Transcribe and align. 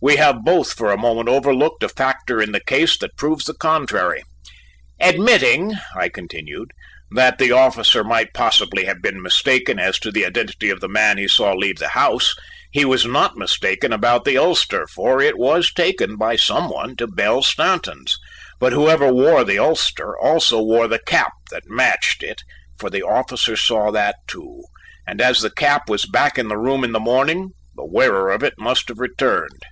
We 0.00 0.16
have 0.16 0.44
both 0.44 0.74
for 0.74 0.92
a 0.92 0.98
moment 0.98 1.30
overlooked 1.30 1.82
a 1.82 1.88
factor 1.88 2.42
in 2.42 2.52
the 2.52 2.60
case 2.60 2.98
that 2.98 3.16
proves 3.16 3.46
the 3.46 3.54
contrary. 3.54 4.22
Admitting," 5.00 5.72
I 5.96 6.10
continued, 6.10 6.72
"that 7.12 7.38
the 7.38 7.52
officer 7.52 8.04
might 8.04 8.34
possibly 8.34 8.84
have 8.84 9.00
been 9.00 9.22
mistaken 9.22 9.78
as 9.78 9.98
to 10.00 10.10
the 10.10 10.26
identity 10.26 10.68
of 10.68 10.80
the 10.80 10.90
man 10.90 11.16
he 11.16 11.26
saw 11.26 11.54
leave 11.54 11.78
the 11.78 11.88
house, 11.88 12.34
he 12.70 12.84
was 12.84 13.06
not 13.06 13.38
mistaken 13.38 13.94
about 13.94 14.26
the 14.26 14.36
ulster 14.36 14.86
for 14.88 15.22
it 15.22 15.38
was 15.38 15.72
taken 15.72 16.16
by 16.18 16.36
some 16.36 16.68
one 16.68 16.96
to 16.96 17.06
Belle 17.06 17.40
Stanton's, 17.42 18.18
but 18.60 18.74
whoever 18.74 19.10
wore 19.10 19.42
the 19.42 19.58
ulster 19.58 20.18
also 20.18 20.60
wore 20.60 20.86
the 20.86 20.98
cap 21.06 21.32
that 21.50 21.62
matched 21.70 22.22
it 22.22 22.42
for 22.78 22.90
the 22.90 23.02
officer 23.02 23.56
saw 23.56 23.90
that 23.90 24.16
too, 24.28 24.64
and 25.06 25.22
as 25.22 25.40
the 25.40 25.48
cap 25.50 25.88
was 25.88 26.04
back 26.04 26.38
in 26.38 26.48
the 26.48 26.58
room 26.58 26.84
in 26.84 26.92
the 26.92 27.00
morning, 27.00 27.52
the 27.74 27.86
wearer 27.86 28.28
of 28.30 28.42
it 28.42 28.52
must 28.58 28.88
have 28.88 28.98
returned." 28.98 29.62